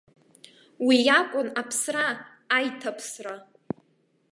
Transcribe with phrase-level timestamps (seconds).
[0.87, 2.07] Уи акәын аԥсра,
[2.55, 3.35] аиҭаԥсра!